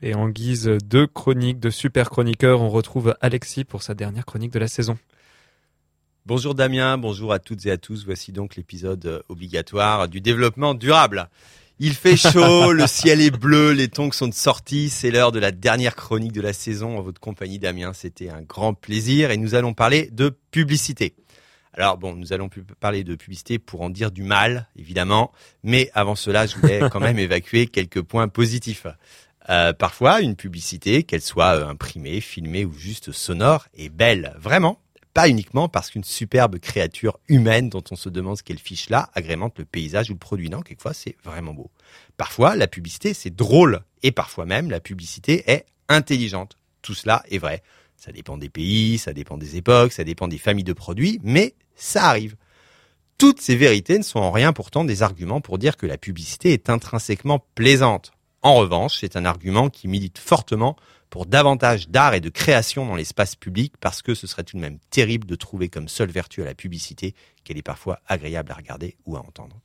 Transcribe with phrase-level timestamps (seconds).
[0.00, 4.52] Et en guise de chronique, de super chroniqueur, on retrouve Alexis pour sa dernière chronique
[4.52, 4.96] de la saison.
[6.24, 8.04] Bonjour Damien, bonjour à toutes et à tous.
[8.04, 11.28] Voici donc l'épisode euh, obligatoire du développement durable.
[11.80, 15.40] Il fait chaud, le ciel est bleu, les tongs sont de sortie, c'est l'heure de
[15.40, 17.92] la dernière chronique de la saison en votre compagnie Damien.
[17.92, 21.14] C'était un grand plaisir et nous allons parler de publicité.
[21.72, 26.16] Alors bon, nous allons parler de publicité pour en dire du mal, évidemment, mais avant
[26.16, 28.86] cela, je voulais quand même évacuer quelques points positifs.
[29.50, 34.80] Euh, parfois, une publicité, qu'elle soit euh, imprimée, filmée ou juste sonore, est belle, vraiment.
[35.14, 39.10] Pas uniquement parce qu'une superbe créature humaine dont on se demande ce qu'elle fiche là
[39.14, 40.50] agrémente le paysage ou le produit.
[40.50, 41.70] Non, quelquefois c'est vraiment beau.
[42.16, 46.56] Parfois, la publicité c'est drôle et parfois même la publicité est intelligente.
[46.82, 47.62] Tout cela est vrai.
[47.96, 51.54] Ça dépend des pays, ça dépend des époques, ça dépend des familles de produits, mais
[51.74, 52.36] ça arrive.
[53.16, 56.52] Toutes ces vérités ne sont en rien pourtant des arguments pour dire que la publicité
[56.52, 58.12] est intrinsèquement plaisante.
[58.42, 60.76] En revanche, c'est un argument qui milite fortement
[61.10, 64.62] pour davantage d'art et de création dans l'espace public parce que ce serait tout de
[64.62, 68.54] même terrible de trouver comme seule vertu à la publicité qu'elle est parfois agréable à
[68.54, 69.56] regarder ou à entendre.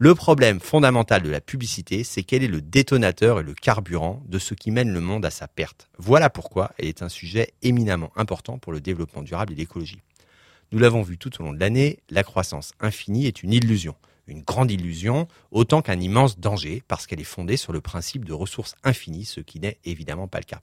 [0.00, 4.38] Le problème fondamental de la publicité, c'est qu'elle est le détonateur et le carburant de
[4.38, 5.88] ce qui mène le monde à sa perte.
[5.98, 10.00] Voilà pourquoi elle est un sujet éminemment important pour le développement durable et l'écologie.
[10.70, 13.96] Nous l'avons vu tout au long de l'année, la croissance infinie est une illusion.
[14.28, 18.34] Une grande illusion, autant qu'un immense danger, parce qu'elle est fondée sur le principe de
[18.34, 20.60] ressources infinies, ce qui n'est évidemment pas le cas.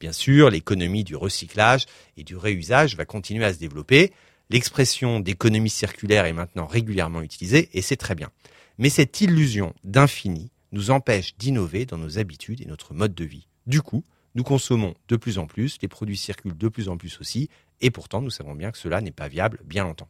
[0.00, 4.12] Bien sûr, l'économie du recyclage et du réusage va continuer à se développer.
[4.50, 8.30] L'expression d'économie circulaire est maintenant régulièrement utilisée, et c'est très bien.
[8.78, 13.46] Mais cette illusion d'infini nous empêche d'innover dans nos habitudes et notre mode de vie.
[13.68, 17.20] Du coup, nous consommons de plus en plus, les produits circulent de plus en plus
[17.20, 17.48] aussi,
[17.80, 20.08] et pourtant nous savons bien que cela n'est pas viable bien longtemps.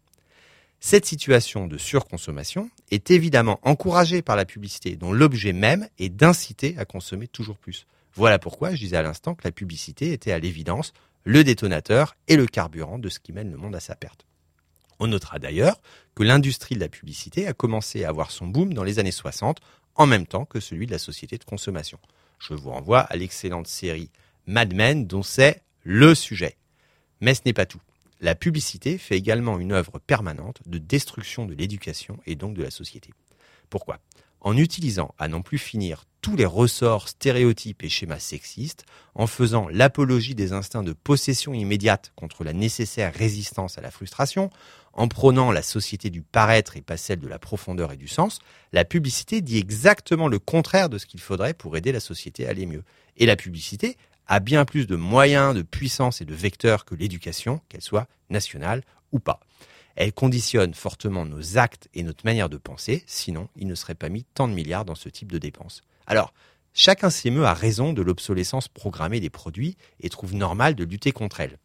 [0.86, 6.76] Cette situation de surconsommation est évidemment encouragée par la publicité, dont l'objet même est d'inciter
[6.76, 7.86] à consommer toujours plus.
[8.12, 10.92] Voilà pourquoi je disais à l'instant que la publicité était à l'évidence
[11.24, 14.26] le détonateur et le carburant de ce qui mène le monde à sa perte.
[15.00, 15.80] On notera d'ailleurs
[16.14, 19.62] que l'industrie de la publicité a commencé à avoir son boom dans les années 60,
[19.94, 21.98] en même temps que celui de la société de consommation.
[22.38, 24.10] Je vous renvoie à l'excellente série
[24.46, 26.58] Mad Men dont c'est le sujet.
[27.22, 27.80] Mais ce n'est pas tout.
[28.24, 32.70] La publicité fait également une œuvre permanente de destruction de l'éducation et donc de la
[32.70, 33.10] société.
[33.68, 33.98] Pourquoi?
[34.40, 39.68] En utilisant à n'en plus finir tous les ressorts stéréotypes et schémas sexistes, en faisant
[39.68, 44.48] l'apologie des instincts de possession immédiate contre la nécessaire résistance à la frustration,
[44.94, 48.38] en prônant la société du paraître et pas celle de la profondeur et du sens,
[48.72, 52.50] la publicité dit exactement le contraire de ce qu'il faudrait pour aider la société à
[52.50, 52.84] aller mieux.
[53.18, 57.60] Et la publicité a bien plus de moyens, de puissance et de vecteurs que l'éducation,
[57.68, 59.40] qu'elle soit nationale ou pas.
[59.96, 64.08] Elle conditionne fortement nos actes et notre manière de penser, sinon il ne serait pas
[64.08, 65.82] mis tant de milliards dans ce type de dépenses.
[66.06, 66.32] Alors,
[66.72, 71.40] chacun s'émeut à raison de l'obsolescence programmée des produits et trouve normal de lutter contre
[71.40, 71.58] elle.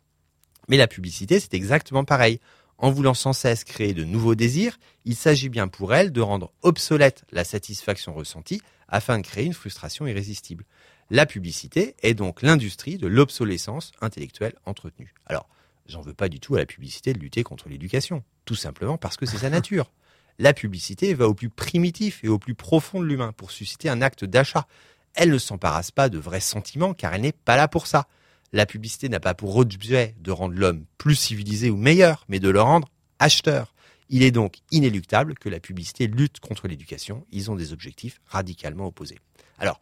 [0.68, 2.40] Mais la publicité, c'est exactement pareil.
[2.81, 6.53] En voulant sans cesse créer de nouveaux désirs, il s'agit bien pour elle de rendre
[6.62, 10.63] obsolète la satisfaction ressentie afin de créer une frustration irrésistible.
[11.09, 15.13] La publicité est donc l'industrie de l'obsolescence intellectuelle entretenue.
[15.25, 15.50] Alors,
[15.88, 19.18] j'en veux pas du tout à la publicité de lutter contre l'éducation, tout simplement parce
[19.18, 19.91] que c'est sa nature.
[20.41, 24.01] La publicité va au plus primitif et au plus profond de l'humain pour susciter un
[24.01, 24.68] acte d'achat.
[25.13, 28.07] Elle ne s'embarrasse pas de vrais sentiments car elle n'est pas là pour ça.
[28.52, 32.50] La publicité n'a pas pour objet de rendre l'homme plus civilisé ou meilleur, mais de
[32.50, 32.90] le rendre
[33.20, 33.74] acheteur.
[34.10, 37.26] Il est donc inéluctable que la publicité lutte contre l'éducation.
[37.32, 39.20] Ils ont des objectifs radicalement opposés.
[39.60, 39.80] Alors,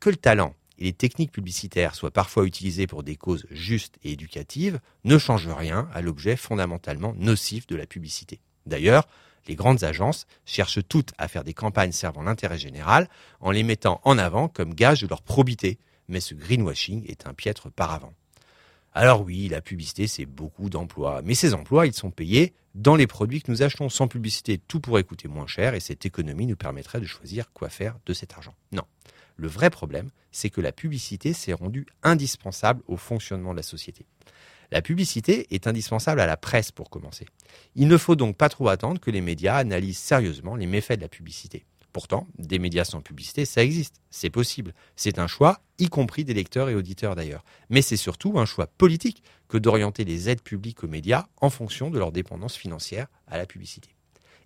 [0.00, 4.12] que le talent et les techniques publicitaires soient parfois utilisées pour des causes justes et
[4.12, 8.40] éducatives ne change rien à l'objet fondamentalement nocif de la publicité.
[8.66, 9.08] D'ailleurs,
[9.48, 13.08] les grandes agences cherchent toutes à faire des campagnes servant l'intérêt général
[13.40, 15.78] en les mettant en avant comme gage de leur probité,
[16.10, 18.12] mais ce greenwashing est un piètre paravent.
[18.92, 23.06] Alors oui, la publicité, c'est beaucoup d'emplois, mais ces emplois, ils sont payés dans les
[23.06, 23.88] produits que nous achetons.
[23.88, 27.68] Sans publicité, tout pourrait coûter moins cher et cette économie nous permettrait de choisir quoi
[27.68, 28.54] faire de cet argent.
[28.72, 28.82] Non.
[29.36, 34.06] Le vrai problème, c'est que la publicité s'est rendue indispensable au fonctionnement de la société.
[34.72, 37.26] La publicité est indispensable à la presse pour commencer.
[37.74, 41.02] Il ne faut donc pas trop attendre que les médias analysent sérieusement les méfaits de
[41.02, 41.64] la publicité.
[41.92, 44.74] Pourtant, des médias sans publicité, ça existe, c'est possible.
[44.94, 47.44] C'est un choix, y compris des lecteurs et auditeurs d'ailleurs.
[47.68, 51.90] Mais c'est surtout un choix politique que d'orienter les aides publiques aux médias en fonction
[51.90, 53.90] de leur dépendance financière à la publicité.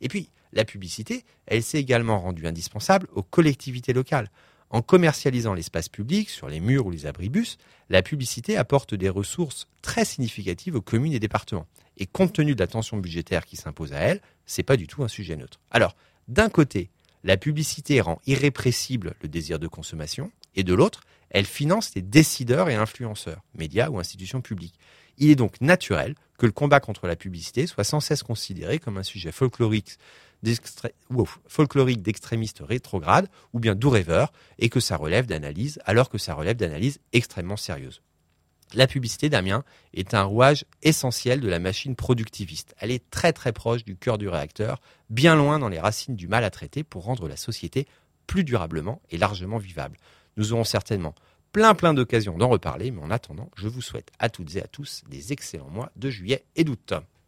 [0.00, 4.30] Et puis, la publicité, elle s'est également rendue indispensable aux collectivités locales.
[4.70, 7.58] En commercialisant l'espace public sur les murs ou les abribus,
[7.90, 11.66] la publicité apporte des ressources très significatives aux communes et départements.
[11.96, 15.04] Et compte tenu de la tension budgétaire qui s'impose à elle, c'est pas du tout
[15.04, 15.60] un sujet neutre.
[15.70, 15.94] Alors,
[16.26, 16.90] d'un côté,
[17.24, 21.00] la publicité rend irrépressible le désir de consommation, et de l'autre,
[21.30, 24.78] Elle finance les décideurs et influenceurs, médias ou institutions publiques.
[25.18, 28.98] Il est donc naturel que le combat contre la publicité soit sans cesse considéré comme
[28.98, 29.98] un sujet folklorique
[30.44, 36.56] d'extrémistes rétrogrades ou bien doux rêveurs et que ça relève d'analyse alors que ça relève
[36.56, 38.00] d'analyse extrêmement sérieuse.
[38.72, 39.62] La publicité, Damien,
[39.92, 42.74] est un rouage essentiel de la machine productiviste.
[42.78, 44.80] Elle est très très proche du cœur du réacteur,
[45.10, 47.86] bien loin dans les racines du mal à traiter pour rendre la société
[48.26, 49.98] plus durablement et largement vivable.
[50.36, 51.14] Nous aurons certainement
[51.52, 54.66] plein plein d'occasions d'en reparler, mais en attendant, je vous souhaite à toutes et à
[54.66, 56.94] tous des excellents mois de juillet et d'août.